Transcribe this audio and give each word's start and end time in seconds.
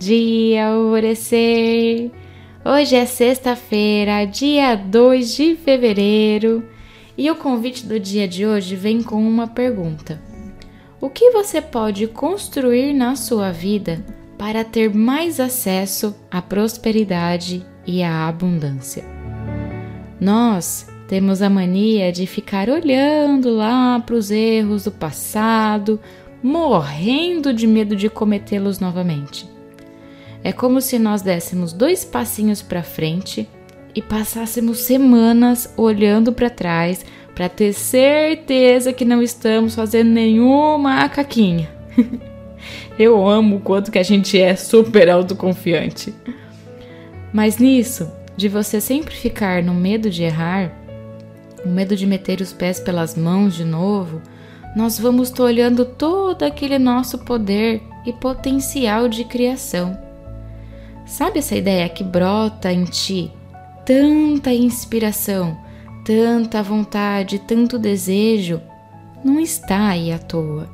dia 0.00 0.68
alvorecer. 0.68 2.10
Hoje 2.64 2.96
é 2.96 3.04
sexta-feira, 3.04 4.24
dia 4.24 4.74
2 4.74 5.34
de 5.34 5.56
fevereiro, 5.56 6.64
e 7.18 7.30
o 7.30 7.36
convite 7.36 7.86
do 7.86 8.00
dia 8.00 8.26
de 8.26 8.46
hoje 8.46 8.74
vem 8.76 9.02
com 9.02 9.22
uma 9.22 9.46
pergunta: 9.46 10.18
O 11.02 11.10
que 11.10 11.30
você 11.32 11.60
pode 11.60 12.06
construir 12.06 12.94
na 12.94 13.14
sua 13.14 13.52
vida 13.52 14.02
para 14.38 14.64
ter 14.64 14.92
mais 14.94 15.38
acesso 15.38 16.16
à 16.30 16.40
prosperidade 16.40 17.62
e 17.86 18.02
à 18.02 18.26
abundância? 18.26 19.04
Nós 20.18 20.88
temos 21.08 21.42
a 21.42 21.50
mania 21.50 22.10
de 22.10 22.26
ficar 22.26 22.70
olhando 22.70 23.50
lá 23.50 24.00
para 24.00 24.14
os 24.14 24.30
erros 24.30 24.84
do 24.84 24.92
passado, 24.92 26.00
morrendo 26.42 27.52
de 27.52 27.66
medo 27.66 27.94
de 27.94 28.08
cometê-los 28.08 28.80
novamente. 28.80 29.49
É 30.42 30.52
como 30.52 30.80
se 30.80 30.98
nós 30.98 31.22
dessemos 31.22 31.72
dois 31.72 32.04
passinhos 32.04 32.62
para 32.62 32.82
frente 32.82 33.48
e 33.94 34.00
passássemos 34.00 34.78
semanas 34.78 35.72
olhando 35.76 36.32
para 36.32 36.48
trás 36.48 37.04
para 37.34 37.48
ter 37.48 37.72
certeza 37.72 38.92
que 38.92 39.04
não 39.04 39.22
estamos 39.22 39.74
fazendo 39.74 40.10
nenhuma 40.10 41.08
caquinha. 41.08 41.70
Eu 42.98 43.26
amo 43.26 43.56
o 43.56 43.60
quanto 43.60 43.90
que 43.90 43.98
a 43.98 44.02
gente 44.02 44.38
é 44.38 44.54
super 44.54 45.08
autoconfiante. 45.08 46.14
Mas 47.32 47.56
nisso, 47.56 48.10
de 48.36 48.48
você 48.48 48.80
sempre 48.80 49.14
ficar 49.14 49.62
no 49.62 49.72
medo 49.72 50.10
de 50.10 50.22
errar, 50.22 50.70
o 51.64 51.68
medo 51.68 51.96
de 51.96 52.06
meter 52.06 52.40
os 52.40 52.52
pés 52.52 52.80
pelas 52.80 53.16
mãos 53.16 53.54
de 53.54 53.64
novo, 53.64 54.20
nós 54.76 54.98
vamos 54.98 55.32
olhando 55.38 55.84
todo 55.84 56.42
aquele 56.42 56.78
nosso 56.78 57.18
poder 57.18 57.82
e 58.04 58.12
potencial 58.12 59.08
de 59.08 59.24
criação. 59.24 60.09
Sabe 61.10 61.40
essa 61.40 61.56
ideia 61.56 61.88
que 61.88 62.04
brota 62.04 62.72
em 62.72 62.84
ti? 62.84 63.32
Tanta 63.84 64.54
inspiração, 64.54 65.58
tanta 66.04 66.62
vontade, 66.62 67.40
tanto 67.40 67.80
desejo, 67.80 68.62
não 69.24 69.40
está 69.40 69.88
aí 69.88 70.12
à 70.12 70.20
toa. 70.20 70.70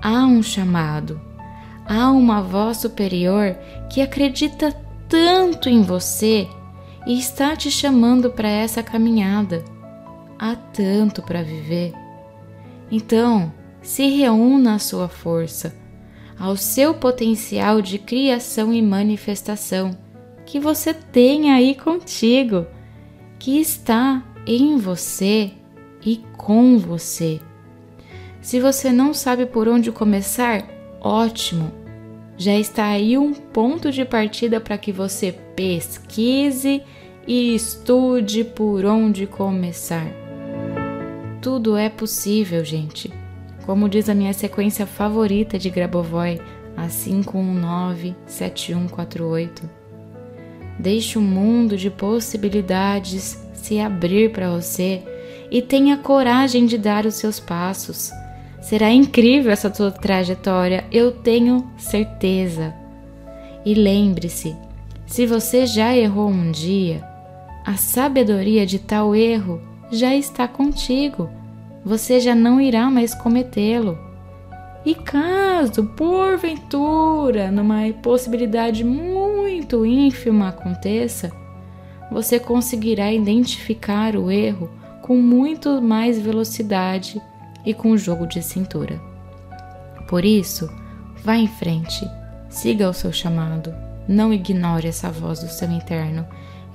Há 0.00 0.24
um 0.26 0.44
chamado, 0.44 1.20
há 1.84 2.08
uma 2.12 2.40
voz 2.40 2.76
superior 2.76 3.56
que 3.90 4.00
acredita 4.00 4.72
tanto 5.08 5.68
em 5.68 5.82
você 5.82 6.46
e 7.04 7.18
está 7.18 7.56
te 7.56 7.68
chamando 7.68 8.30
para 8.30 8.48
essa 8.48 8.80
caminhada. 8.80 9.64
Há 10.38 10.54
tanto 10.54 11.20
para 11.20 11.42
viver. 11.42 11.92
Então, 12.92 13.52
se 13.82 14.06
reúna 14.06 14.76
à 14.76 14.78
sua 14.78 15.08
força, 15.08 15.74
ao 16.38 16.56
seu 16.56 16.94
potencial 16.94 17.82
de 17.82 17.98
criação 17.98 18.72
e 18.72 18.80
manifestação 18.80 19.96
que 20.48 20.58
você 20.58 20.94
tem 20.94 21.52
aí 21.52 21.74
contigo, 21.74 22.66
que 23.38 23.60
está 23.60 24.24
em 24.46 24.78
você 24.78 25.50
e 26.04 26.22
com 26.38 26.78
você. 26.78 27.38
Se 28.40 28.58
você 28.58 28.90
não 28.90 29.12
sabe 29.12 29.44
por 29.44 29.68
onde 29.68 29.92
começar, 29.92 30.64
ótimo! 31.02 31.70
Já 32.38 32.54
está 32.54 32.86
aí 32.86 33.18
um 33.18 33.34
ponto 33.34 33.90
de 33.90 34.04
partida 34.04 34.58
para 34.58 34.78
que 34.78 34.90
você 34.90 35.32
pesquise 35.54 36.82
e 37.26 37.54
estude 37.54 38.42
por 38.42 38.86
onde 38.86 39.26
começar. 39.26 40.06
Tudo 41.42 41.76
é 41.76 41.90
possível, 41.90 42.64
gente. 42.64 43.12
Como 43.68 43.86
diz 43.86 44.08
a 44.08 44.14
minha 44.14 44.32
sequência 44.32 44.86
favorita 44.86 45.58
de 45.58 45.68
Grabovoi, 45.68 46.40
a 46.74 46.86
5197148. 46.86 49.68
Deixe 50.78 51.18
o 51.18 51.20
um 51.20 51.24
mundo 51.24 51.76
de 51.76 51.90
possibilidades 51.90 53.38
se 53.52 53.78
abrir 53.78 54.32
para 54.32 54.48
você 54.48 55.02
e 55.50 55.60
tenha 55.60 55.98
coragem 55.98 56.64
de 56.64 56.78
dar 56.78 57.04
os 57.04 57.16
seus 57.16 57.38
passos. 57.38 58.10
Será 58.62 58.90
incrível 58.90 59.52
essa 59.52 59.68
tua 59.68 59.90
trajetória, 59.90 60.86
eu 60.90 61.12
tenho 61.12 61.70
certeza. 61.76 62.74
E 63.66 63.74
lembre-se, 63.74 64.56
se 65.06 65.26
você 65.26 65.66
já 65.66 65.94
errou 65.94 66.30
um 66.30 66.50
dia, 66.50 67.04
a 67.66 67.76
sabedoria 67.76 68.64
de 68.64 68.78
tal 68.78 69.14
erro 69.14 69.60
já 69.90 70.16
está 70.16 70.48
contigo, 70.48 71.28
você 71.88 72.20
já 72.20 72.34
não 72.34 72.60
irá 72.60 72.90
mais 72.90 73.14
cometê-lo. 73.14 73.98
E 74.84 74.94
caso, 74.94 75.84
porventura, 75.84 77.50
numa 77.50 77.90
possibilidade 78.02 78.84
muito 78.84 79.86
ínfima 79.86 80.48
aconteça, 80.48 81.32
você 82.12 82.38
conseguirá 82.38 83.10
identificar 83.10 84.16
o 84.16 84.30
erro 84.30 84.70
com 85.02 85.16
muito 85.16 85.80
mais 85.80 86.20
velocidade 86.20 87.20
e 87.64 87.72
com 87.72 87.96
jogo 87.96 88.26
de 88.26 88.42
cintura. 88.42 89.00
Por 90.06 90.26
isso, 90.26 90.70
vá 91.24 91.36
em 91.36 91.48
frente, 91.48 92.06
siga 92.50 92.88
o 92.88 92.94
seu 92.94 93.12
chamado, 93.12 93.74
não 94.06 94.30
ignore 94.30 94.88
essa 94.88 95.10
voz 95.10 95.40
do 95.40 95.48
seu 95.48 95.70
interno, 95.70 96.26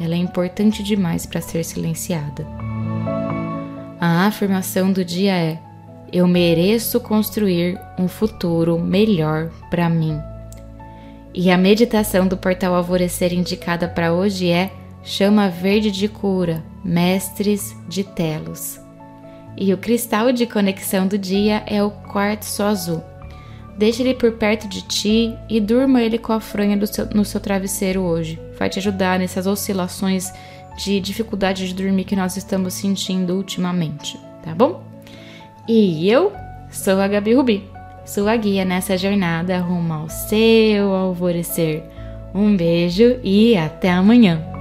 ela 0.00 0.14
é 0.14 0.18
importante 0.18 0.82
demais 0.82 1.26
para 1.26 1.42
ser 1.42 1.64
silenciada. 1.64 2.61
A 4.04 4.26
afirmação 4.26 4.90
do 4.90 5.04
dia 5.04 5.32
é: 5.32 5.60
Eu 6.12 6.26
mereço 6.26 6.98
construir 6.98 7.78
um 7.96 8.08
futuro 8.08 8.76
melhor 8.76 9.48
para 9.70 9.88
mim. 9.88 10.20
E 11.32 11.52
a 11.52 11.56
meditação 11.56 12.26
do 12.26 12.36
portal 12.36 12.74
Alvorecer 12.74 13.32
indicada 13.32 13.86
para 13.86 14.12
hoje 14.12 14.50
é 14.50 14.72
Chama 15.04 15.48
Verde 15.48 15.92
de 15.92 16.08
Cura, 16.08 16.64
Mestres 16.84 17.76
de 17.88 18.02
Telos. 18.02 18.80
E 19.56 19.72
o 19.72 19.78
cristal 19.78 20.32
de 20.32 20.46
conexão 20.46 21.06
do 21.06 21.16
dia 21.16 21.62
é 21.64 21.80
o 21.80 21.92
quartzo 21.92 22.64
azul. 22.64 23.04
Deixe 23.78 24.02
ele 24.02 24.14
por 24.14 24.32
perto 24.32 24.66
de 24.66 24.82
ti 24.82 25.32
e 25.48 25.60
durma 25.60 26.02
ele 26.02 26.18
com 26.18 26.32
a 26.32 26.40
fronha 26.40 26.84
seu, 26.88 27.06
no 27.06 27.24
seu 27.24 27.40
travesseiro 27.40 28.00
hoje. 28.00 28.36
Vai 28.58 28.68
te 28.68 28.80
ajudar 28.80 29.20
nessas 29.20 29.46
oscilações 29.46 30.28
de 30.76 31.00
dificuldade 31.00 31.68
de 31.68 31.74
dormir 31.74 32.04
que 32.04 32.16
nós 32.16 32.36
estamos 32.36 32.74
sentindo 32.74 33.34
ultimamente, 33.36 34.18
tá 34.42 34.54
bom? 34.54 34.82
E 35.68 36.08
eu 36.08 36.32
sou 36.70 37.00
a 37.00 37.08
Gabi 37.08 37.34
Rubi, 37.34 37.64
sua 38.04 38.36
guia 38.36 38.64
nessa 38.64 38.96
jornada 38.98 39.58
rumo 39.58 39.92
ao 39.92 40.10
seu 40.10 40.92
alvorecer. 40.92 41.84
Um 42.34 42.56
beijo 42.56 43.20
e 43.22 43.56
até 43.56 43.90
amanhã! 43.90 44.51